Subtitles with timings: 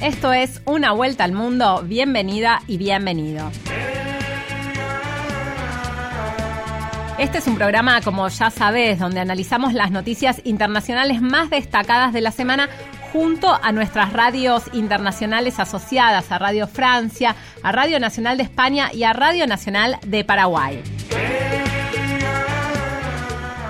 [0.00, 1.82] Esto es Una Vuelta al Mundo.
[1.84, 3.50] Bienvenida y bienvenido.
[7.18, 12.20] Este es un programa, como ya sabes, donde analizamos las noticias internacionales más destacadas de
[12.20, 12.68] la semana
[13.12, 19.02] junto a nuestras radios internacionales asociadas, a Radio Francia, a Radio Nacional de España y
[19.02, 20.80] a Radio Nacional de Paraguay.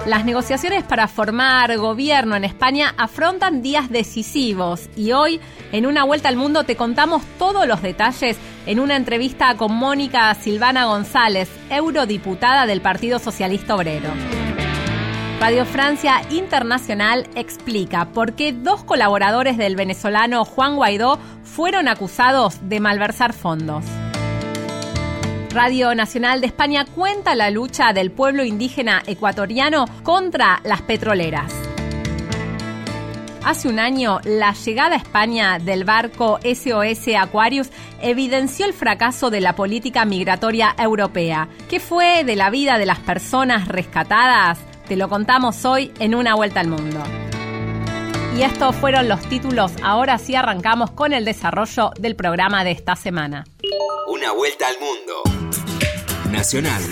[0.09, 5.39] Las negociaciones para formar gobierno en España afrontan días decisivos y hoy,
[5.71, 10.35] en una vuelta al mundo, te contamos todos los detalles en una entrevista con Mónica
[10.35, 14.09] Silvana González, eurodiputada del Partido Socialista Obrero.
[15.41, 22.81] Radio Francia Internacional explica por qué dos colaboradores del venezolano Juan Guaidó fueron acusados de
[22.81, 23.85] malversar fondos.
[25.51, 31.53] Radio Nacional de España cuenta la lucha del pueblo indígena ecuatoriano contra las petroleras.
[33.45, 37.71] Hace un año, la llegada a España del barco SOS Aquarius
[38.03, 41.49] evidenció el fracaso de la política migratoria europea.
[41.71, 44.59] ¿Qué fue de la vida de las personas rescatadas?
[44.87, 47.03] Te lo contamos hoy en Una Vuelta al Mundo.
[48.37, 49.73] Y estos fueron los títulos.
[49.83, 53.45] Ahora sí arrancamos con el desarrollo del programa de esta semana.
[54.07, 55.38] Una Vuelta al Mundo.
[56.31, 56.83] Nacional,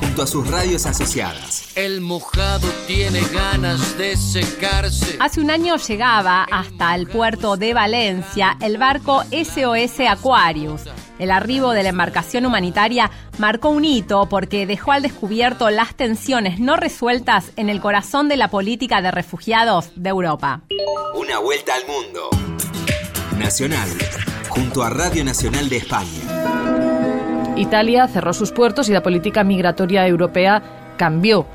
[0.00, 1.70] junto a sus radios asociadas.
[1.76, 5.16] El mojado tiene ganas de secarse.
[5.20, 10.82] Hace un año llegaba hasta el puerto de Valencia el barco SOS Aquarius.
[11.18, 16.58] El arribo de la embarcación humanitaria marcó un hito porque dejó al descubierto las tensiones
[16.58, 20.62] no resueltas en el corazón de la política de refugiados de Europa.
[21.14, 22.30] Una vuelta al mundo.
[23.38, 23.88] Nacional,
[24.48, 26.71] junto a Radio Nacional de España.
[27.56, 30.62] Italia cerró sus puertos y la política migratoria europea
[30.96, 31.46] cambió.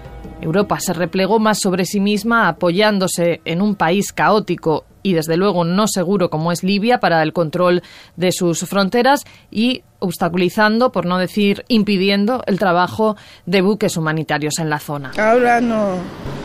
[0.41, 5.63] Europa se replegó más sobre sí misma apoyándose en un país caótico y desde luego
[5.63, 7.81] no seguro como es Libia para el control
[8.15, 13.15] de sus fronteras y obstaculizando, por no decir impidiendo, el trabajo
[13.45, 15.13] de buques humanitarios en la zona.
[15.17, 15.95] Ahora no,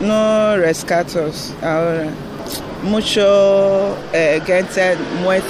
[0.01, 2.07] no rescatos, ahora
[2.83, 5.43] mucho eh, gente muere,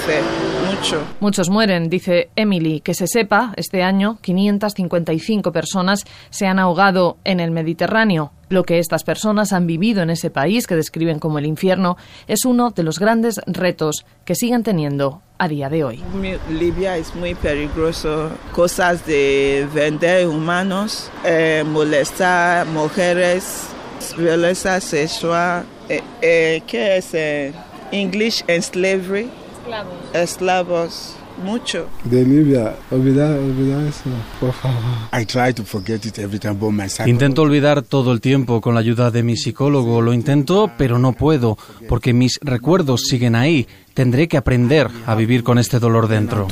[0.70, 1.02] mucho.
[1.20, 2.80] Muchos mueren, dice Emily.
[2.80, 8.32] Que se sepa, este año 555 personas se han ahogado en el Mediterráneo.
[8.48, 11.96] Lo que estas personas han vivido en ese país, que describen como el infierno,
[12.28, 16.02] es uno de los grandes retos que siguen teniendo a día de hoy.
[16.50, 23.73] Libia es muy peligroso, cosas de vender humanos, eh, molestar mujeres,
[24.16, 27.14] violencia sexual, eh, eh, ¿qué es?
[27.14, 27.52] Eh,
[27.92, 29.30] English and slavery.
[29.60, 29.94] Esclavos.
[30.12, 31.16] Esclavos.
[31.42, 31.88] Mucho.
[32.04, 34.04] De Libia, olvidar, olvidar eso,
[34.38, 34.78] por favor.
[35.12, 38.74] I try to forget it every time, but my Intento olvidar todo el tiempo con
[38.74, 40.00] la ayuda de mi psicólogo.
[40.00, 43.66] Lo intento, pero no puedo, porque mis recuerdos siguen ahí.
[43.94, 46.48] Tendré que aprender a vivir con este dolor dentro.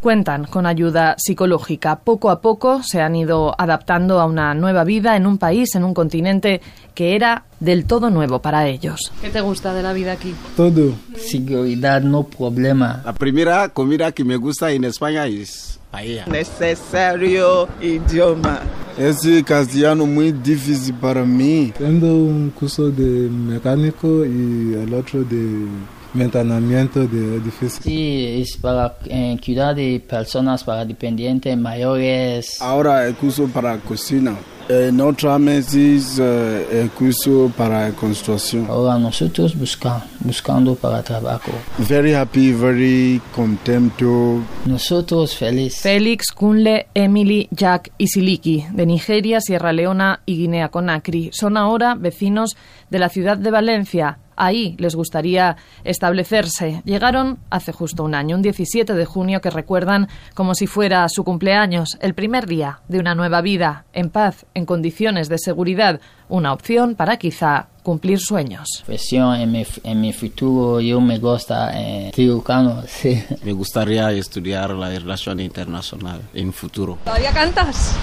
[0.00, 1.98] Cuentan con ayuda psicológica.
[1.98, 5.82] Poco a poco se han ido adaptando a una nueva vida en un país, en
[5.82, 6.60] un continente
[6.94, 9.12] que era del todo nuevo para ellos.
[9.20, 10.34] ¿Qué te gusta de la vida aquí?
[10.56, 10.94] Todo.
[11.16, 13.02] Seguridad, no problema.
[13.04, 16.26] La primera comida que me gusta en España es paella.
[16.26, 18.60] Necesario idioma.
[18.98, 21.72] Es castellano muy difícil para mí.
[21.78, 25.66] Tengo un curso de mecánico y el otro de
[26.14, 27.80] mantenimiento de edificios.
[27.82, 32.60] Sí, es para eh, cuidar de personas para dependientes mayores.
[32.60, 34.36] Ahora el curso para cocina.
[34.70, 38.66] En otra meses eh, el curso para construcción.
[38.68, 41.52] Ahora nosotros busca, buscando para trabajo.
[41.88, 44.42] Very happy, very contento.
[44.66, 45.80] Nosotros felices.
[45.80, 51.94] Félix, Kunle, Emily, Jack y Siliki, de Nigeria, Sierra Leona y Guinea Conakry, son ahora
[51.94, 52.54] vecinos
[52.90, 54.18] de la ciudad de Valencia.
[54.40, 56.80] Ahí les gustaría establecerse.
[56.84, 61.24] Llegaron hace justo un año, un 17 de junio, que recuerdan como si fuera su
[61.24, 66.52] cumpleaños, el primer día de una nueva vida, en paz, en condiciones de seguridad, una
[66.52, 68.84] opción para quizá cumplir sueños.
[68.86, 72.12] En mi, en mi futuro yo me gusta eh,
[72.86, 73.24] sí.
[73.42, 76.98] Me gustaría estudiar la relación internacional en futuro.
[77.04, 77.96] ¿Todavía cantas?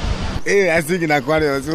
[0.46, 1.66] Eh, así que en Aquarius.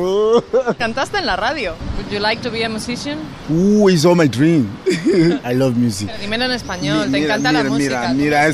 [0.78, 1.74] ¿Cantaste en la radio?
[1.96, 3.18] Would you like to be a musician?
[3.48, 4.70] Uh, it's all my dream.
[5.44, 6.06] I love music.
[6.08, 8.12] Pero dímelo en español, te encanta la música.
[8.14, 8.48] Mira,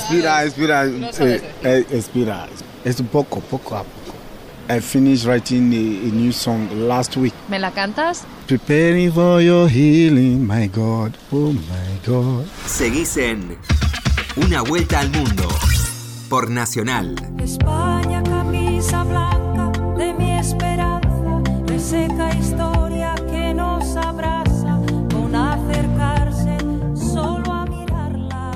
[0.57, 0.87] mira.
[0.87, 2.47] Eh, eh, espera.
[2.85, 3.97] Es un poco, poco a poco.
[4.69, 7.35] I finished writing a, a, new song last week.
[7.49, 8.25] ¿Me la cantas?
[8.47, 12.47] Preparing for your healing, my God, oh my God.
[12.67, 13.57] Seguís en
[14.37, 15.47] Una Vuelta al Mundo
[16.29, 17.15] por Nacional.
[17.39, 19.46] España, camisa blanca
[21.89, 24.81] reseca historia que nos abraza
[25.13, 26.59] con acercarse
[26.97, 28.53] solo a mirarla.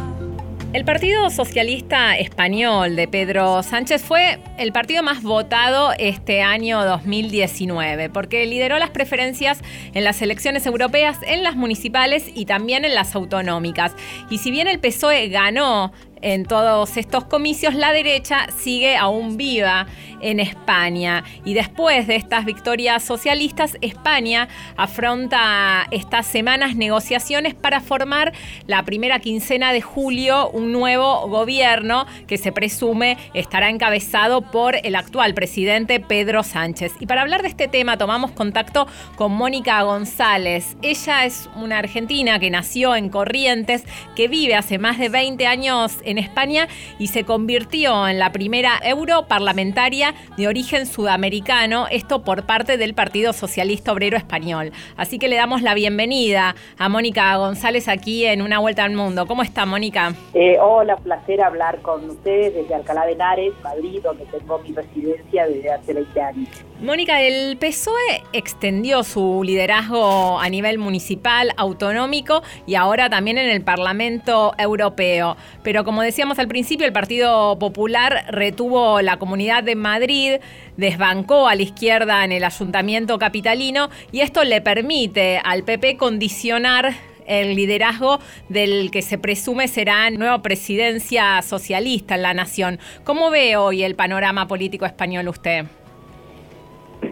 [0.73, 8.11] El Partido Socialista Español de Pedro Sánchez fue el partido más votado este año 2019
[8.11, 9.61] porque lideró las preferencias
[9.95, 13.95] en las elecciones europeas, en las municipales y también en las autonómicas.
[14.29, 19.87] Y si bien el PSOE ganó en todos estos comicios, la derecha sigue aún viva
[20.21, 21.25] en España.
[21.45, 28.33] Y después de estas victorias socialistas, España afronta estas semanas negociaciones para formar
[28.67, 34.95] la primera quincena de julio un nuevo gobierno que se presume estará encabezado por el
[34.95, 36.93] actual presidente Pedro Sánchez.
[37.01, 38.87] Y para hablar de este tema tomamos contacto
[39.17, 40.77] con Mónica González.
[40.83, 43.85] Ella es una argentina que nació en Corrientes,
[44.17, 46.69] que vive hace más de 20 años en España
[46.99, 53.33] y se convirtió en la primera europarlamentaria de origen sudamericano, esto por parte del Partido
[53.33, 54.73] Socialista Obrero Español.
[54.97, 59.27] Así que le damos la bienvenida a Mónica González aquí en Una Vuelta al Mundo.
[59.27, 60.15] ¿Cómo está, Mónica?
[60.35, 65.47] Eh, hola, placer hablar con ustedes desde Alcalá de Henares, Madrid, donde tengo mi residencia
[65.47, 66.49] desde hace 20 años.
[66.81, 73.63] Mónica, el PSOE extendió su liderazgo a nivel municipal, autonómico y ahora también en el
[73.63, 75.37] Parlamento Europeo.
[75.63, 80.35] Pero como decíamos al principio, el Partido Popular retuvo la Comunidad de Madrid,
[80.77, 86.93] desbancó a la izquierda en el Ayuntamiento Capitalino y esto le permite al PP condicionar
[87.27, 88.19] el liderazgo
[88.49, 92.79] del que se presume será nueva presidencia socialista en la nación.
[93.05, 95.67] ¿Cómo ve hoy el panorama político español usted?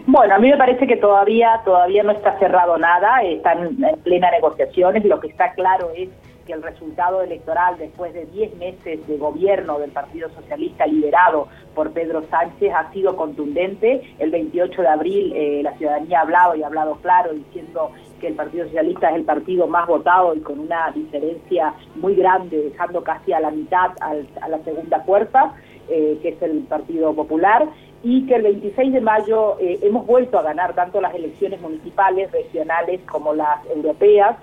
[0.07, 4.31] Bueno, a mí me parece que todavía todavía no está cerrado nada, están en plena
[4.31, 6.09] negociaciones, lo que está claro es
[6.49, 11.93] que el resultado electoral después de 10 meses de gobierno del Partido Socialista liderado por
[11.93, 14.15] Pedro Sánchez ha sido contundente.
[14.19, 18.29] El 28 de abril eh, la ciudadanía ha hablado y ha hablado claro diciendo que
[18.29, 23.05] el Partido Socialista es el partido más votado y con una diferencia muy grande, dejando
[23.05, 25.53] casi a la mitad a la segunda fuerza,
[25.91, 27.69] eh, que es el Partido Popular
[28.03, 32.31] y que el 26 de mayo eh, hemos vuelto a ganar tanto las elecciones municipales,
[32.31, 34.37] regionales como las europeas,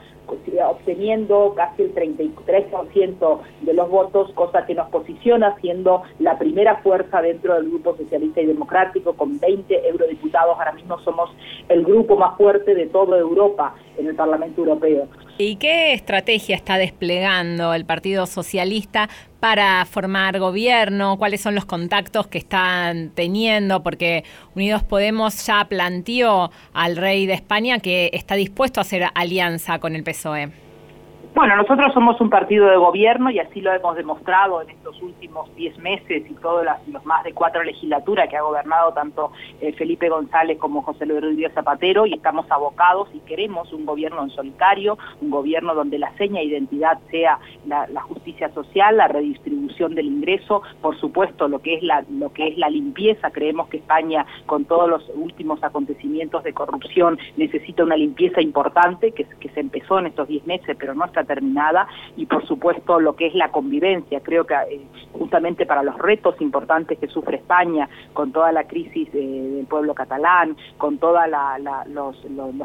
[0.69, 7.21] obteniendo casi el 33% de los votos, cosa que nos posiciona siendo la primera fuerza
[7.21, 10.57] dentro del Grupo Socialista y Democrático, con 20 eurodiputados.
[10.57, 11.29] Ahora mismo somos
[11.69, 15.07] el grupo más fuerte de toda Europa en el Parlamento Europeo.
[15.37, 19.09] ¿Y qué estrategia está desplegando el Partido Socialista
[19.41, 21.17] para formar gobierno?
[21.17, 23.83] ¿Cuáles son los contactos que están teniendo?
[23.83, 24.23] Porque
[24.55, 29.95] Unidos Podemos ya planteó al rey de España que está dispuesto a hacer alianza con
[29.95, 30.14] el PSOE.
[30.15, 30.51] saw him.
[30.51, 30.64] Eh.
[31.35, 35.53] Bueno, nosotros somos un partido de gobierno y así lo hemos demostrado en estos últimos
[35.57, 40.07] diez meses y todos los más de cuatro legislaturas que ha gobernado tanto eh, Felipe
[40.07, 44.97] González como José Luis Rodríguez Zapatero y estamos abocados y queremos un gobierno en solitario,
[45.19, 50.61] un gobierno donde la seña de identidad sea la, justicia social, la redistribución del ingreso,
[50.81, 53.31] por supuesto lo que es la lo que es la limpieza.
[53.31, 59.25] Creemos que España con todos los últimos acontecimientos de corrupción necesita una limpieza importante que,
[59.25, 63.15] que se empezó en estos diez meses, pero no está terminada y por supuesto lo
[63.15, 64.21] que es la convivencia.
[64.21, 64.81] Creo que eh,
[65.13, 70.55] justamente para los retos importantes que sufre España con toda la crisis del pueblo catalán,
[70.77, 71.21] con todos
[71.87, 72.15] los,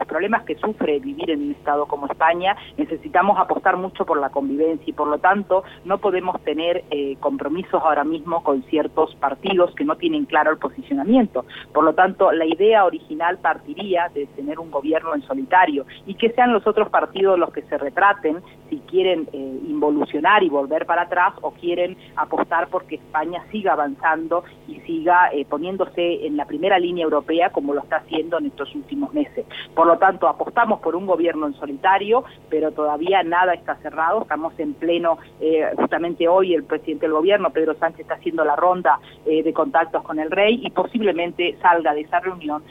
[0.06, 4.84] problemas que sufre vivir en un Estado como España, necesitamos apostar mucho por la convivencia
[4.86, 9.84] y por lo tanto no podemos tener eh, compromisos ahora mismo con ciertos partidos que
[9.84, 11.44] no tienen claro el posicionamiento.
[11.72, 16.30] Por lo tanto, la idea original partiría de tener un gobierno en solitario y que
[16.30, 21.02] sean los otros partidos los que se retraten si quieren eh, involucionar y volver para
[21.02, 26.78] atrás o quieren apostar porque España siga avanzando y siga eh, poniéndose en la primera
[26.78, 29.44] línea europea como lo está haciendo en estos últimos meses.
[29.74, 34.22] Por lo tanto, apostamos por un gobierno en solitario, pero todavía nada está cerrado.
[34.22, 38.54] Estamos en pleno, eh, justamente hoy el presidente del gobierno, Pedro Sánchez, está haciendo la
[38.54, 42.62] ronda de contactos con el rey y posiblemente salga de esa reunión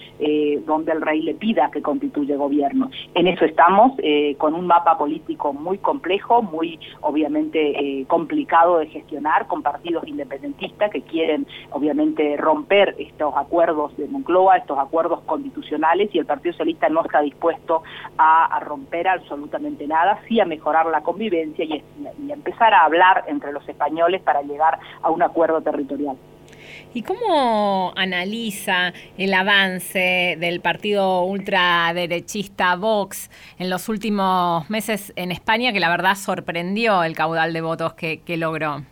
[0.65, 2.89] donde el rey le pida que constituya gobierno.
[3.13, 3.93] En eso estamos,
[4.37, 7.59] con un mapa político muy complejo, muy obviamente
[8.01, 14.57] eh, complicado de gestionar con partidos independentistas que quieren obviamente romper estos acuerdos de Moncloa,
[14.57, 17.83] estos acuerdos constitucionales y el Partido Socialista no está dispuesto
[18.17, 21.83] a, romper absolutamente nada, sí a mejorar la convivencia y,
[22.25, 26.17] y empezar a hablar entre los españoles para llegar a un acuerdo territorial.
[26.91, 33.29] ¿Y cómo analiza el avance del partido ultraderechista Vox
[33.59, 38.23] en los últimos meses en España, que la verdad sorprendió el caudal de votos que,
[38.37, 38.83] logró?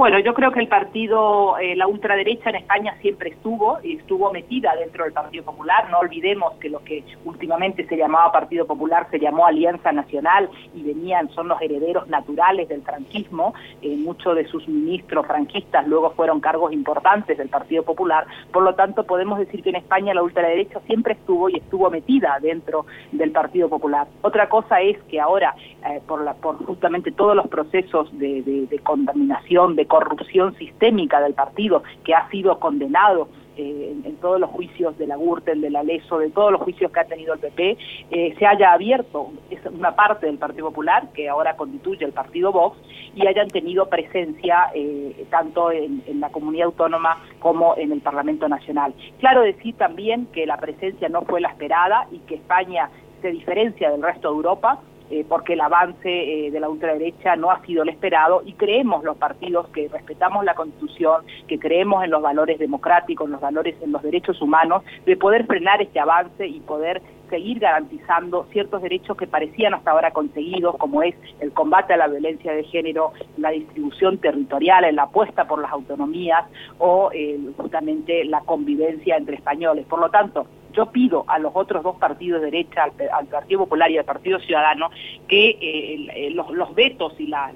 [0.00, 4.32] Bueno, yo creo que el partido, eh, la ultraderecha en España siempre estuvo y estuvo
[4.32, 5.90] metida dentro del Partido Popular.
[5.90, 10.84] No olvidemos que lo que últimamente se llamaba Partido Popular se llamó Alianza Nacional y
[10.84, 13.52] venían, son los herederos naturales del franquismo.
[13.82, 18.24] Eh, muchos de sus ministros franquistas luego fueron cargos importantes del Partido Popular.
[18.54, 22.38] Por lo tanto, podemos decir que en España la ultraderecha siempre estuvo y estuvo metida
[22.40, 24.06] dentro del Partido Popular.
[24.22, 25.54] Otra cosa es que ahora,
[25.86, 31.20] eh, por, la, por justamente todos los procesos de, de, de contaminación, de corrupción sistémica
[31.20, 35.60] del partido que ha sido condenado eh, en, en, todos los juicios de la Gürtel,
[35.60, 37.76] de la Leso, de todos los juicios que ha tenido el PP,
[38.12, 42.52] eh, se haya abierto es una parte del Partido Popular, que ahora constituye el Partido
[42.52, 42.78] Vox,
[43.16, 48.48] y hayan tenido presencia eh, tanto en, en, la comunidad autónoma como en el Parlamento
[48.48, 48.94] Nacional.
[49.18, 52.88] Claro decir también que la presencia no fue la esperada y que España
[53.20, 54.78] se diferencia del resto de Europa,
[55.10, 59.02] eh, porque el avance eh, de la ultraderecha no ha sido el esperado y creemos
[59.02, 63.74] los partidos que respetamos la Constitución, que creemos en los valores democráticos, en los valores,
[63.82, 69.16] en los derechos humanos, de poder frenar este avance y poder seguir garantizando ciertos derechos
[69.16, 73.50] que parecían hasta ahora conseguidos, como es el combate a la violencia de género, la
[73.50, 76.44] distribución territorial, la apuesta por las autonomías
[76.78, 79.86] o eh, justamente la convivencia entre españoles.
[79.86, 83.90] Por lo tanto, yo pido a los otros dos partidos de derecha, al, Partido Popular
[83.90, 84.90] y al Partido Ciudadano,
[85.28, 87.52] que eh, los, los, vetos y la,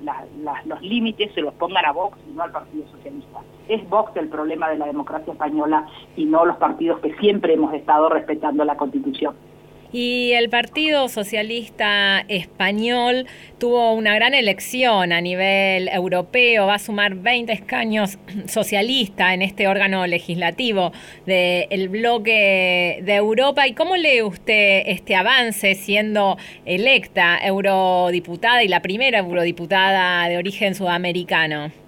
[0.65, 3.41] los límites se los pongan a Vox y no al Partido Socialista.
[3.69, 7.73] Es Vox el problema de la democracia española y no los partidos que siempre hemos
[7.75, 9.35] estado respetando la Constitución.
[9.97, 17.15] Y el Partido Socialista Español tuvo una gran elección a nivel europeo, va a sumar
[17.15, 20.91] 20 escaños socialista en este órgano legislativo
[21.27, 23.69] del bloque de Europa.
[23.69, 30.75] ¿Y cómo lee usted este avance siendo electa eurodiputada y la primera eurodiputada de origen
[30.75, 31.84] sudamericano?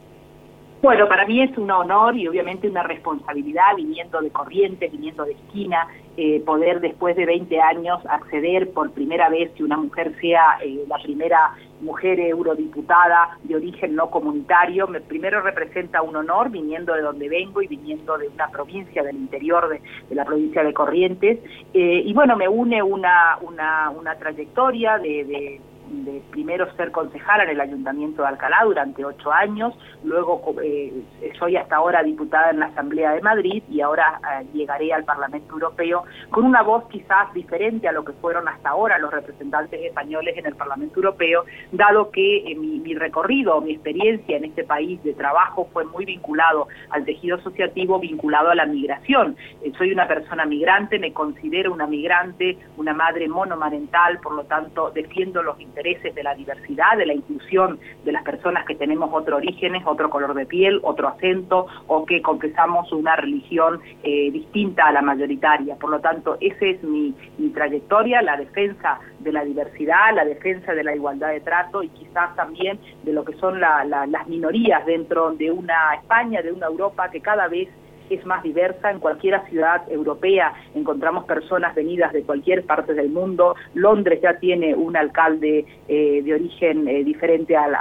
[0.87, 5.33] Bueno, para mí es un honor y obviamente una responsabilidad viniendo de Corrientes, viniendo de
[5.33, 10.61] esquina, eh, poder después de 20 años acceder por primera vez que una mujer sea
[10.63, 14.87] eh, la primera mujer eurodiputada de origen no comunitario.
[14.87, 19.17] Me, primero representa un honor viniendo de donde vengo y viniendo de una provincia del
[19.17, 21.41] interior de, de la provincia de Corrientes.
[21.75, 27.45] Eh, y bueno, me une una, una, una trayectoria de, de de primero ser concejala
[27.45, 29.75] en el Ayuntamiento de Alcalá durante ocho años,
[30.05, 30.93] luego eh,
[31.39, 35.53] soy hasta ahora diputada en la Asamblea de Madrid y ahora eh, llegaré al Parlamento
[35.55, 40.37] Europeo con una voz quizás diferente a lo que fueron hasta ahora los representantes españoles
[40.37, 45.03] en el Parlamento Europeo, dado que eh, mi, mi, recorrido, mi experiencia en este país
[45.05, 49.37] de trabajo fue muy vinculado al tejido asociativo, vinculado a la migración.
[49.79, 55.43] Soy una persona migrante, me considero una migrante, una madre monomarental, por lo tanto defiendo
[55.43, 59.85] los intereses de la diversidad, de la inclusión de las personas que tenemos otro orígenes,
[59.87, 65.01] otro color de piel, otro acento o que confesamos una religión eh, distinta a la
[65.01, 65.77] mayoritaria.
[65.77, 70.75] Por lo tanto, esa es mi, mi trayectoria, la defensa de la diversidad, la defensa
[70.75, 74.27] de la igualdad de trato y quizás también de lo que son la, la, las
[74.27, 77.69] minorías dentro de una España, de una Europa que cada vez
[78.15, 78.91] es más diversa.
[78.91, 83.55] En cualquier ciudad europea encontramos personas venidas de cualquier parte del mundo.
[83.75, 87.77] Londres ya tiene un alcalde eh, de origen eh, diferente al,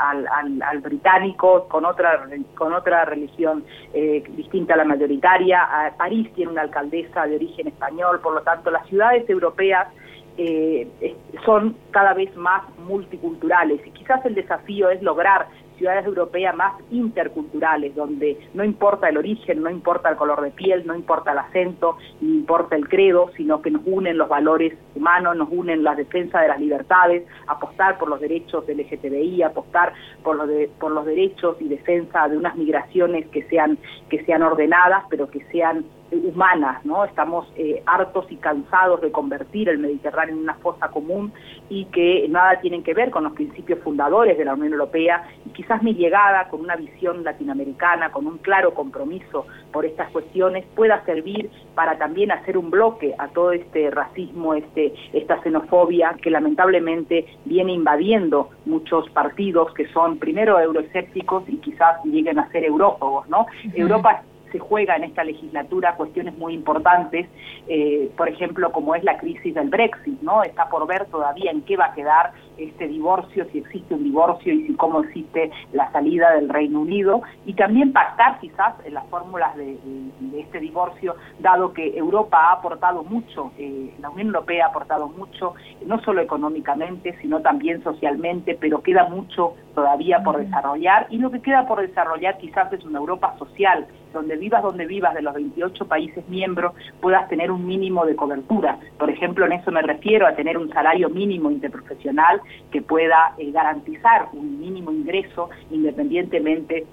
[0.81, 3.63] británico, con otra, con otra religión
[3.93, 5.93] eh, distinta a la mayoritaria.
[5.97, 8.19] París tiene una alcaldesa de origen español.
[8.21, 9.87] Por lo tanto, las ciudades europeas
[10.37, 11.15] eh,
[11.45, 17.95] son cada vez más multiculturales y quizás el desafío es lograr ciudades europeas más interculturales,
[17.95, 21.97] donde no importa el origen, no importa el color de piel, no importa el acento,
[22.21, 26.41] ni importa el credo, sino que nos unen los valores humanos, nos unen la defensa
[26.41, 31.05] de las libertades, apostar por los derechos del LGTBI, apostar por los, de, por los
[31.05, 33.77] derechos y defensa de unas migraciones que sean,
[34.09, 37.03] que sean ordenadas, pero que sean humanas, ¿no?
[37.05, 41.33] Estamos eh, hartos y cansados de convertir el Mediterráneo en una fosa común
[41.69, 45.49] y que nada tienen que ver con los principios fundadores de la Unión Europea y
[45.49, 51.03] quizás mi llegada con una visión latinoamericana, con un claro compromiso por estas cuestiones pueda
[51.05, 57.25] servir para también hacer un bloque a todo este racismo, este esta xenofobia que lamentablemente
[57.45, 63.41] viene invadiendo muchos partidos que son primero euroescépticos y quizás lleguen a ser eurófobos, ¿no?
[63.41, 63.71] Uh -huh.
[63.75, 64.21] Europa
[64.51, 67.27] se juega en esta legislatura cuestiones muy importantes,
[67.67, 70.43] eh, por ejemplo, como es la crisis del Brexit, ¿no?
[70.43, 74.53] Está por ver todavía en qué va a quedar este divorcio, si existe un divorcio
[74.53, 79.05] y si cómo existe la salida del Reino Unido, y también pactar quizás en las
[79.07, 79.77] fórmulas de,
[80.37, 85.53] este divorcio, dado que Europa ha aportado mucho, eh, la Unión Europea ha aportado mucho,
[85.85, 91.41] no solo económicamente, sino también socialmente, pero queda mucho todavía por desarrollar, y lo que
[91.41, 95.87] queda por desarrollar quizás es una Europa social, donde vivas donde vivas de los 28
[95.87, 98.79] países miembros puedas tener un mínimo de cobertura.
[98.97, 103.51] Por ejemplo, en eso me refiero a tener un salario mínimo interprofesional que pueda eh,
[103.51, 106.85] garantizar un mínimo ingreso independientemente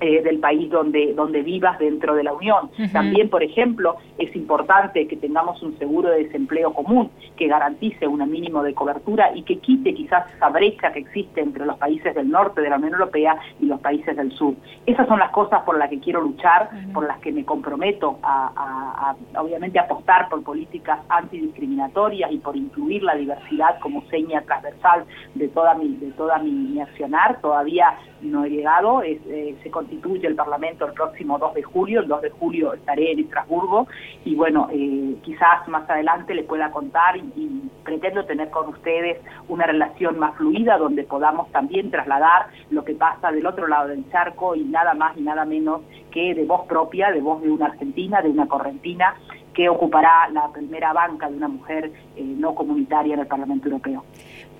[0.00, 2.70] eh, del país donde, donde vivas dentro de la Unión.
[2.92, 8.20] También, por ejemplo, es importante que tengamos un seguro de desempleo común que garantice un
[8.30, 12.30] mínimo de cobertura y que quite quizás esa brecha que existe entre los países del
[12.30, 14.54] norte de la Unión Europea y los países del sur.
[14.86, 19.14] Esas son las cosas por las que quiero luchar, por las que me comprometo a,
[19.36, 25.04] obviamente, apostar por políticas antidiscriminatorias y por incluir la diversidad como seña transversal
[25.34, 27.40] de toda mi, de toda mi, accionar.
[27.40, 32.00] Todavía no he llegado, es, eh, se constituye el Parlamento el próximo 2 de julio,
[32.00, 33.88] el 2 de julio estaré en Estrasburgo
[34.24, 39.18] y bueno, eh, quizás más adelante le pueda contar y, pretendo tener con ustedes
[39.48, 44.08] una relación más fluida donde podamos también trasladar lo que pasa del otro lado del
[44.10, 45.80] charco y nada más y nada menos
[46.12, 49.16] que de voz propia, de voz de una argentina, de una correntina
[49.54, 54.04] que ocupará la primera banca de una mujer eh, no comunitaria en el Parlamento Europeo.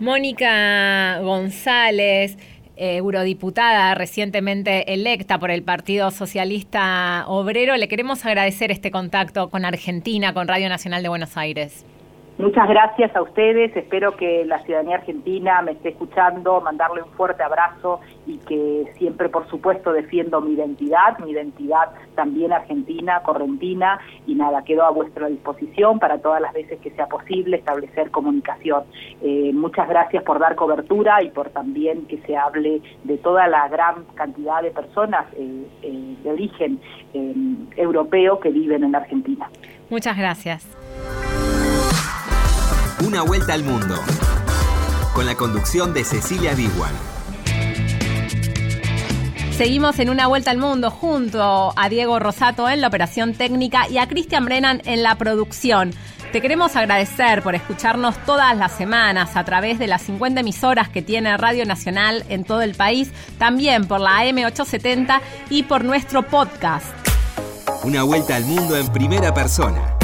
[0.01, 2.37] Mónica González,
[2.81, 7.77] eurodiputada recientemente electa por el Partido Socialista Obrero.
[7.77, 11.85] Le queremos agradecer este contacto con Argentina, con Radio Nacional de Buenos Aires.
[12.41, 17.43] Muchas gracias a ustedes, espero que la ciudadanía argentina me esté escuchando, mandarle un fuerte
[17.43, 24.35] abrazo y que siempre, por supuesto, defiendo mi identidad, mi identidad también argentina, correntina, y
[24.37, 28.85] nada, quedo a vuestra disposición para todas las veces que sea posible establecer comunicación.
[29.21, 33.69] Eh, muchas gracias por dar cobertura y por también que se hable de toda la
[33.69, 36.81] gran cantidad de personas eh, eh, de origen
[37.77, 39.51] europeo que viven en Argentina.
[39.91, 40.67] Muchas gracias.
[43.03, 43.95] Una vuelta al mundo.
[45.15, 46.93] Con la conducción de Cecilia Biguan.
[49.57, 53.97] Seguimos en una vuelta al mundo junto a Diego Rosato en la operación técnica y
[53.97, 55.95] a Cristian Brennan en la producción.
[56.31, 61.01] Te queremos agradecer por escucharnos todas las semanas a través de las 50 emisoras que
[61.01, 66.87] tiene Radio Nacional en todo el país, también por la AM870 y por nuestro podcast.
[67.83, 70.00] Una vuelta al mundo en primera persona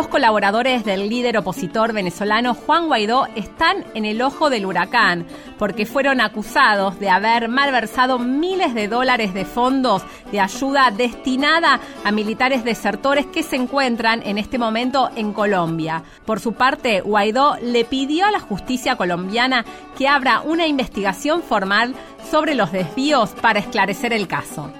[0.00, 5.26] Dos colaboradores del líder opositor venezolano Juan Guaidó están en el ojo del huracán
[5.58, 12.12] porque fueron acusados de haber malversado miles de dólares de fondos de ayuda destinada a
[12.12, 16.02] militares desertores que se encuentran en este momento en Colombia.
[16.24, 19.66] Por su parte, Guaidó le pidió a la justicia colombiana
[19.98, 21.94] que abra una investigación formal
[22.30, 24.72] sobre los desvíos para esclarecer el caso.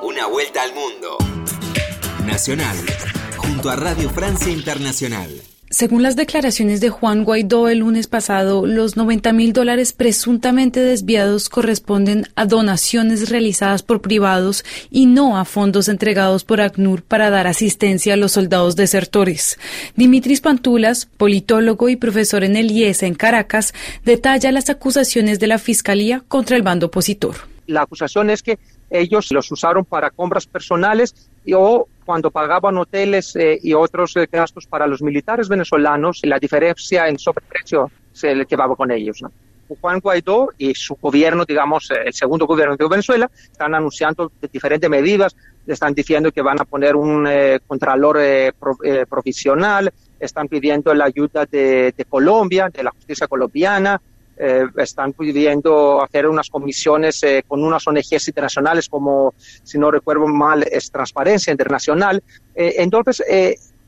[0.00, 1.18] Una vuelta al mundo.
[2.24, 2.78] Nacional
[3.58, 5.28] junto a Radio Francia Internacional.
[5.68, 11.48] Según las declaraciones de Juan Guaidó el lunes pasado, los 90 mil dólares presuntamente desviados
[11.48, 17.48] corresponden a donaciones realizadas por privados y no a fondos entregados por ACNUR para dar
[17.48, 19.58] asistencia a los soldados desertores.
[19.96, 25.58] Dimitris Pantulas, politólogo y profesor en el IES en Caracas, detalla las acusaciones de la
[25.58, 27.34] Fiscalía contra el bando opositor.
[27.66, 33.58] La acusación es que ellos los usaron para compras personales o cuando pagaban hoteles eh,
[33.62, 38.74] y otros eh, gastos para los militares venezolanos, la diferencia en sobreprecio se le llevaba
[38.74, 39.22] con ellos.
[39.78, 44.88] Juan Guaidó y su gobierno, digamos, eh, el segundo gobierno de Venezuela, están anunciando diferentes
[44.88, 47.28] medidas, están diciendo que van a poner un
[47.66, 48.18] contralor
[49.06, 54.00] provisional, están pidiendo la ayuda de Colombia, de la justicia colombiana,
[54.40, 60.28] eh, están pidiendo hacer unas comisiones eh, con unas ONGs internacionales como, si no recuerdo
[60.28, 62.22] mal, es Transparencia Internacional.
[62.54, 63.22] Eh, entonces,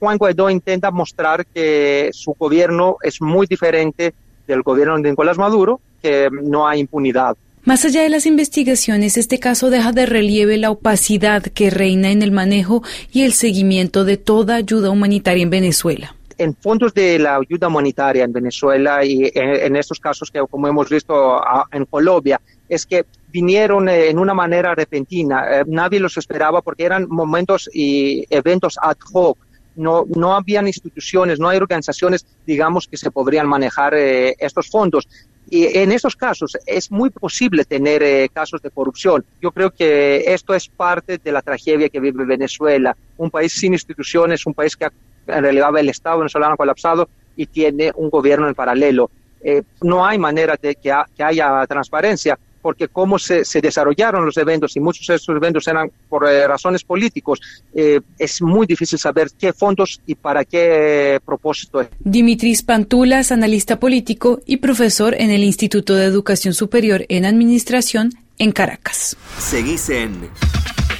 [0.00, 4.12] Juan Guaidó intenta mostrar que su gobierno es muy diferente
[4.46, 7.36] del gobierno de Nicolás Maduro, que no hay impunidad.
[7.62, 12.22] Más allá de las investigaciones, este caso deja de relieve la opacidad que reina en
[12.22, 12.82] el manejo
[13.12, 18.24] y el seguimiento de toda ayuda humanitaria en Venezuela en fondos de la ayuda humanitaria
[18.24, 21.38] en Venezuela y en, estos casos que como hemos visto
[21.70, 25.60] en Colombia, es que vinieron eh, en una manera repentina.
[25.60, 29.36] Eh, nadie los esperaba porque eran momentos y eventos ad hoc.
[29.76, 35.06] No, no habían instituciones, no hay organizaciones, digamos, que se podrían manejar eh, estos fondos.
[35.50, 39.24] Y en estos casos es muy posible tener eh, casos de corrupción.
[39.42, 42.96] Yo creo que esto es parte de la tragedia que vive Venezuela.
[43.16, 44.92] Un país sin instituciones, un país que ha,
[45.26, 49.10] en realidad el Estado venezolano ha colapsado y tiene un gobierno en paralelo.
[49.42, 54.36] Eh, no hay manera de que, que haya transparencia porque cómo se, se, desarrollaron los
[54.36, 57.40] eventos y muchos de estos eventos eran por eh, razones políticos,
[57.74, 61.86] eh, es muy difícil saber qué fondos y para qué eh, propósito.
[62.00, 68.52] Dimitris Pantulas, analista político y profesor en el Instituto de Educación Superior en Administración en
[68.52, 69.16] Caracas.
[69.38, 70.28] Seguís en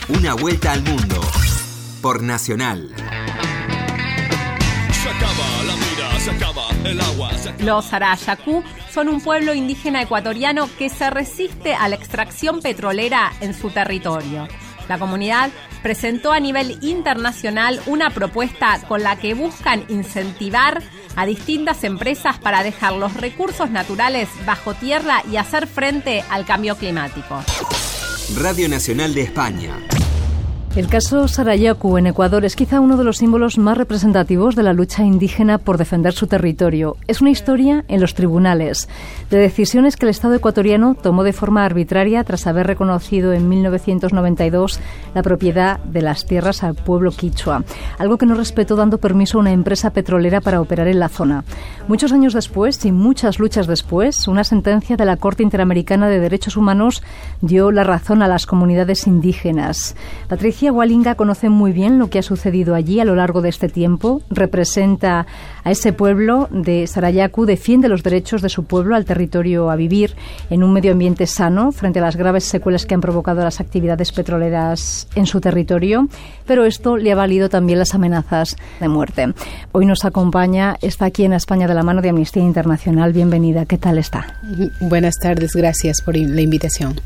[0.08, 1.20] Una Vuelta al Mundo
[2.02, 2.94] por Nacional.
[6.20, 7.32] Se acaba el agua.
[7.38, 7.64] Se acaba.
[7.64, 13.54] Los Arayacú son un pueblo indígena ecuatoriano que se resiste a la extracción petrolera en
[13.54, 14.46] su territorio.
[14.88, 15.50] La comunidad
[15.82, 20.82] presentó a nivel internacional una propuesta con la que buscan incentivar
[21.16, 26.76] a distintas empresas para dejar los recursos naturales bajo tierra y hacer frente al cambio
[26.76, 27.42] climático.
[28.36, 29.76] Radio Nacional de España.
[30.76, 34.72] El caso Sarayaku en Ecuador es quizá uno de los símbolos más representativos de la
[34.72, 36.96] lucha indígena por defender su territorio.
[37.08, 38.88] Es una historia en los tribunales
[39.30, 44.78] de decisiones que el Estado ecuatoriano tomó de forma arbitraria tras haber reconocido en 1992
[45.12, 47.64] la propiedad de las tierras al pueblo quichua,
[47.98, 51.42] algo que no respetó dando permiso a una empresa petrolera para operar en la zona.
[51.88, 56.56] Muchos años después y muchas luchas después, una sentencia de la Corte Interamericana de Derechos
[56.56, 57.02] Humanos
[57.40, 59.96] dio la razón a las comunidades indígenas.
[60.28, 63.48] Patricia Patricia Walinga conoce muy bien lo que ha sucedido allí a lo largo de
[63.48, 65.26] este tiempo, representa
[65.64, 70.16] a ese pueblo de Sarayaku, defiende los derechos de su pueblo al territorio a vivir
[70.50, 74.12] en un medio ambiente sano frente a las graves secuelas que han provocado las actividades
[74.12, 76.08] petroleras en su territorio,
[76.46, 79.32] pero esto le ha valido también las amenazas de muerte.
[79.72, 83.14] Hoy nos acompaña, está aquí en España de la mano de Amnistía Internacional.
[83.14, 84.38] Bienvenida, ¿qué tal está?
[84.78, 87.00] Buenas tardes, gracias por la invitación.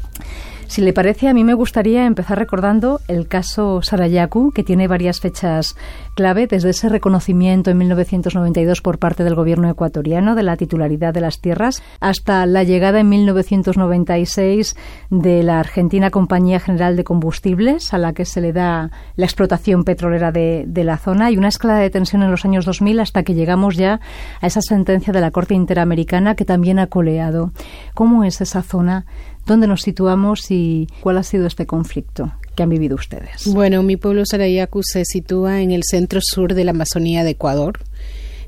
[0.66, 5.20] Si le parece, a mí me gustaría empezar recordando el caso Sarayaku, que tiene varias
[5.20, 5.76] fechas
[6.14, 11.20] clave, desde ese reconocimiento en 1992 por parte del gobierno ecuatoriano de la titularidad de
[11.20, 14.76] las tierras, hasta la llegada en 1996
[15.10, 19.84] de la Argentina Compañía General de Combustibles, a la que se le da la explotación
[19.84, 23.22] petrolera de, de la zona, y una escala de tensión en los años 2000 hasta
[23.22, 24.00] que llegamos ya
[24.40, 27.52] a esa sentencia de la Corte Interamericana que también ha coleado.
[27.94, 29.06] ¿Cómo es esa zona?
[29.46, 33.46] ¿Dónde nos situamos y cuál ha sido este conflicto que han vivido ustedes?
[33.46, 37.80] Bueno, mi pueblo Sarayaku se sitúa en el centro sur de la Amazonía de Ecuador.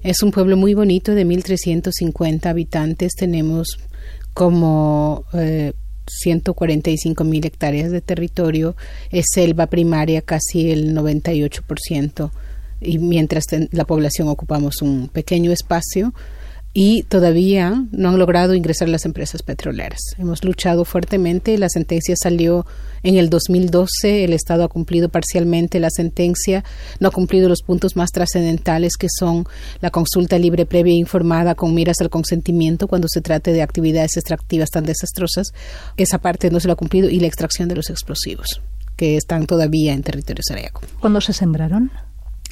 [0.02, 3.14] Es un pueblo muy bonito de 1.350 habitantes.
[3.14, 3.78] Tenemos
[4.32, 5.72] como eh,
[6.06, 8.76] 145 mil hectáreas de territorio.
[9.10, 12.30] Es selva primaria casi el 98%.
[12.80, 16.14] Y mientras la población ocupamos un pequeño espacio,
[16.78, 19.98] y todavía no han logrado ingresar las empresas petroleras.
[20.18, 22.66] Hemos luchado fuertemente, la sentencia salió
[23.02, 26.64] en el 2012, el Estado ha cumplido parcialmente la sentencia,
[27.00, 29.46] no ha cumplido los puntos más trascendentales que son
[29.80, 34.18] la consulta libre previa e informada con miras al consentimiento cuando se trate de actividades
[34.18, 35.54] extractivas tan desastrosas.
[35.96, 38.60] Esa parte no se lo ha cumplido y la extracción de los explosivos
[38.96, 40.82] que están todavía en territorio sarayaco.
[41.00, 41.90] ¿Cuándo se sembraron?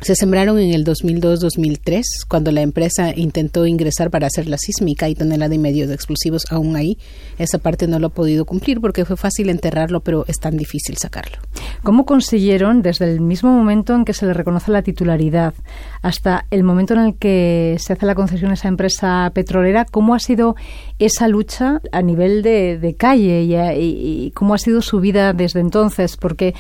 [0.01, 5.15] Se sembraron en el 2002-2003, cuando la empresa intentó ingresar para hacer la sísmica y
[5.15, 6.99] tonelada y medio de explosivos aún ahí.
[7.39, 10.99] Esa parte no lo ha podido cumplir porque fue fácil enterrarlo, pero es tan difícil
[10.99, 11.39] sacarlo.
[11.83, 15.55] ¿Cómo consiguieron, desde el mismo momento en que se le reconoce la titularidad
[16.03, 20.15] hasta el momento en el que se hace la concesión a esa empresa petrolera, cómo
[20.15, 20.55] ha sido
[20.99, 25.61] esa lucha a nivel de, calle y, y, y cómo ha sido su vida desde
[25.61, 26.17] entonces?
[26.17, 26.55] Porque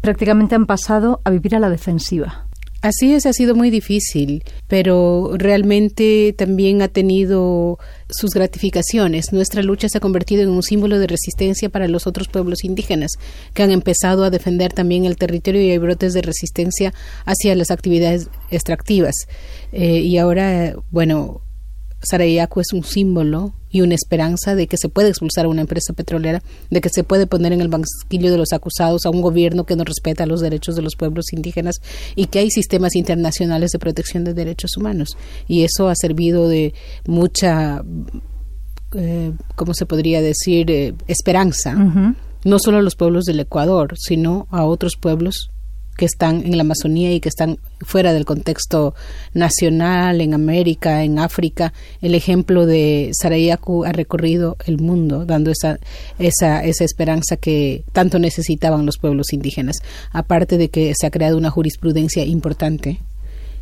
[0.00, 2.47] prácticamente han pasado a vivir a la defensiva.
[2.80, 7.76] Así es, ha sido muy difícil, pero realmente también ha tenido
[8.08, 9.32] sus gratificaciones.
[9.32, 13.10] Nuestra lucha se ha convertido en un símbolo de resistencia para los otros pueblos indígenas
[13.52, 17.72] que han empezado a defender también el territorio y hay brotes de resistencia hacia las
[17.72, 19.14] actividades extractivas.
[19.72, 21.42] Eh, y ahora, bueno,
[22.00, 25.92] Sarayaku es un símbolo y una esperanza de que se puede expulsar a una empresa
[25.92, 29.64] petrolera, de que se puede poner en el banquillo de los acusados a un gobierno
[29.64, 31.76] que no respeta los derechos de los pueblos indígenas
[32.14, 35.16] y que hay sistemas internacionales de protección de derechos humanos.
[35.48, 36.72] Y eso ha servido de
[37.06, 37.84] mucha,
[38.94, 42.14] eh, ¿cómo se podría decir?, eh, esperanza, uh -huh.
[42.44, 45.50] no solo a los pueblos del Ecuador, sino a otros pueblos
[45.98, 48.94] que están en la Amazonía y que están fuera del contexto
[49.34, 51.72] nacional, en América, en África.
[52.00, 55.80] El ejemplo de Sarayaku ha recorrido el mundo, dando esa,
[56.20, 59.78] esa, esa esperanza que tanto necesitaban los pueblos indígenas.
[60.12, 63.00] Aparte de que se ha creado una jurisprudencia importante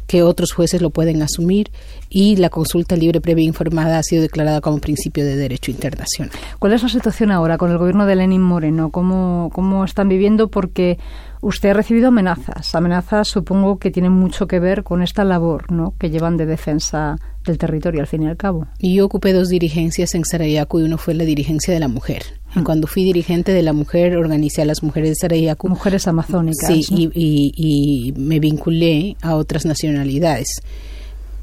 [0.07, 1.71] que otros jueces lo pueden asumir
[2.09, 6.33] y la consulta libre previa informada ha sido declarada como principio de derecho internacional.
[6.59, 8.91] ¿Cuál es la situación ahora con el gobierno de Lenin Moreno?
[8.91, 10.49] ¿Cómo, cómo están viviendo?
[10.49, 10.99] Porque
[11.41, 12.75] usted ha recibido amenazas.
[12.75, 15.95] Amenazas supongo que tienen mucho que ver con esta labor ¿no?
[15.99, 18.67] que llevan de defensa del territorio al fin y al cabo.
[18.79, 22.23] Y yo ocupé dos dirigencias en Sarayaku y uno fue la dirigencia de la mujer.
[22.55, 22.65] Y mm.
[22.65, 25.69] cuando fui dirigente de la mujer, organicé a las mujeres de Sarayaku.
[25.69, 26.69] Mujeres amazónicas.
[26.69, 30.63] Sí, y, y, me vinculé a otras nacionalidades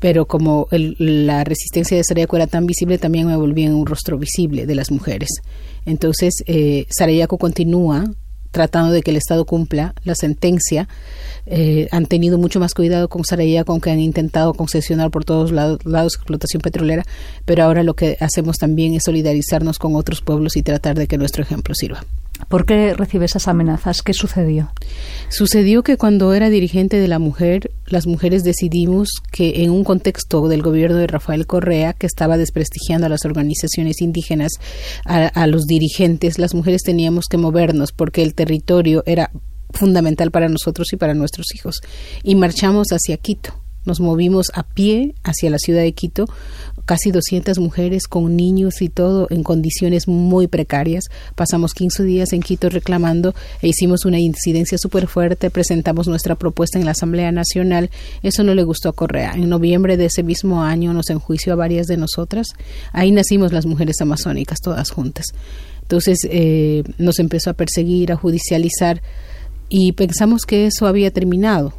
[0.04, 4.18] pero como la resistencia de Sarayaku era tan visible, también me volví en un rostro
[4.18, 5.30] visible de las mujeres.
[5.86, 8.04] Entonces, eh, Sarayaku continúa
[8.54, 10.88] tratando de que el Estado cumpla la sentencia.
[11.46, 15.52] Eh, han tenido mucho más cuidado con Saraya, con que han intentado concesionar por todos
[15.52, 17.04] lados, lados explotación petrolera,
[17.44, 21.18] pero ahora lo que hacemos también es solidarizarnos con otros pueblos y tratar de que
[21.18, 22.06] nuestro ejemplo sirva.
[22.48, 24.02] ¿Por qué recibe esas amenazas?
[24.02, 24.72] ¿Qué sucedió?
[25.30, 30.48] Sucedió que cuando era dirigente de la mujer, las mujeres decidimos que en un contexto
[30.48, 34.54] del gobierno de Rafael Correa, que estaba desprestigiando a las organizaciones indígenas,
[35.06, 39.32] a, a los dirigentes, las mujeres teníamos que movernos porque el territorio era
[39.72, 41.82] fundamental para nosotros y para nuestros hijos.
[42.24, 46.26] Y marchamos hacia Quito nos movimos a pie hacia la ciudad de Quito,
[46.86, 51.06] casi 200 mujeres con niños y todo en condiciones muy precarias.
[51.36, 56.80] Pasamos 15 días en Quito reclamando e hicimos una incidencia súper fuerte, presentamos nuestra propuesta
[56.80, 57.90] en la Asamblea Nacional.
[58.22, 59.34] Eso no le gustó a Correa.
[59.36, 62.48] En noviembre de ese mismo año nos enjuició a varias de nosotras.
[62.92, 65.28] Ahí nacimos las mujeres amazónicas, todas juntas.
[65.82, 69.02] Entonces eh, nos empezó a perseguir, a judicializar
[69.70, 71.74] y pensamos que eso había terminado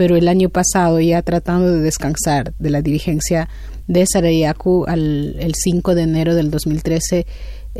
[0.00, 3.50] pero el año pasado, ya tratando de descansar de la dirigencia
[3.86, 7.26] de Sarayaku, al, el 5 de enero del 2013,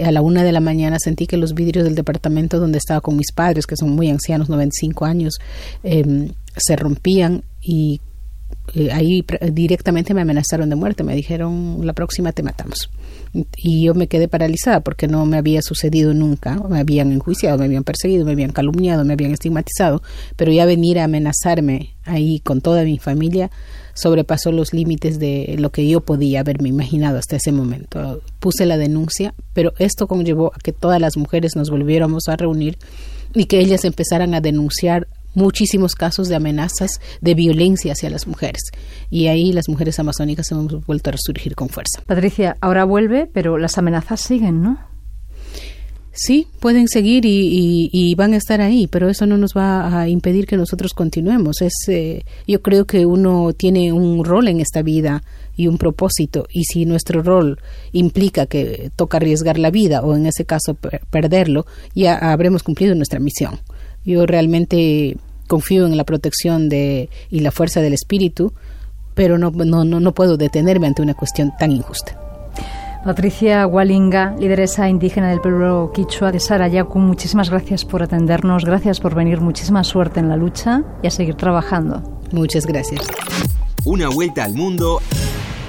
[0.05, 3.17] a la una de la mañana sentí que los vidrios del departamento donde estaba con
[3.17, 5.39] mis padres, que son muy ancianos, 95 años,
[5.83, 8.03] eh, se rompían y
[8.75, 11.05] eh, ahí directamente me amenazaron de muerte.
[11.05, 12.91] Me dijeron, la próxima te matamos
[13.57, 17.67] y yo me quedé paralizada porque no me había sucedido nunca, me habían enjuiciado, me
[17.67, 20.03] habían perseguido, me habían calumniado, me habían estigmatizado,
[20.37, 23.51] pero ya venir a amenazarme ahí con toda mi familia
[23.95, 28.21] sobrepasó los límites de lo que yo podía haberme imaginado hasta ese momento.
[28.39, 32.79] Puse la denuncia, pero esto conllevó a que todas las mujeres nos volviéramos a reunir
[33.35, 38.63] y que ellas empezaran a denunciar muchísimos casos de amenazas, de violencia hacia las mujeres.
[39.11, 42.03] Y ahí las mujeres amazónicas hemos vuelto a resurgir con fuerza.
[42.07, 44.91] Patricia, ahora vuelve, pero las amenazas siguen, ¿no?
[46.13, 50.47] Sí, pueden seguir y, van a estar ahí, pero eso no nos va a impedir
[50.47, 51.63] que nosotros continuemos.
[51.63, 55.23] Es, eh, yo creo que uno tiene un rol en esta vida
[55.57, 57.59] y un propósito, y si nuestro rol
[57.93, 60.75] implica que toca arriesgar la vida o en ese caso
[61.11, 63.61] perderlo, ya habremos cumplido nuestra misión.
[64.05, 68.53] Yo realmente confío en la protección de, y la fuerza del espíritu,
[69.15, 72.19] pero no, no, no puedo detenerme ante una cuestión tan injusta.
[73.05, 79.15] Patricia Walinga, lideresa indígena del pueblo quichua de Sarayaku, muchísimas gracias por atendernos, gracias por
[79.15, 82.21] venir, muchísima suerte en la lucha y a seguir trabajando.
[82.31, 83.07] Muchas gracias.
[83.87, 85.01] Una vuelta al mundo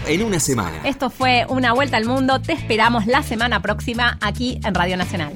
[0.07, 0.81] en una semana.
[0.83, 5.31] Esto fue Una vuelta al mundo, te esperamos la semana próxima aquí en Radio Nacional.